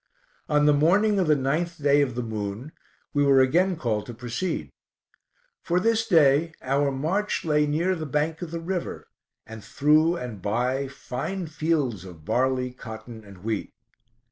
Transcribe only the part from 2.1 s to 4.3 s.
the moon, we were again called to